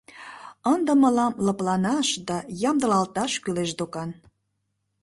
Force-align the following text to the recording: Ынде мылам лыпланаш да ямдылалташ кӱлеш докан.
Ынде 0.73 0.93
мылам 1.01 1.33
лыпланаш 1.45 2.07
да 2.27 2.37
ямдылалташ 2.69 3.31
кӱлеш 3.43 3.71
докан. 3.79 4.09